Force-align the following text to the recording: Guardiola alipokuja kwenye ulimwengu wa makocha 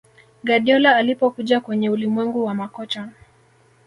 Guardiola 0.43 0.95
alipokuja 0.95 1.59
kwenye 1.61 1.89
ulimwengu 1.89 2.45
wa 2.45 2.53
makocha 2.53 3.09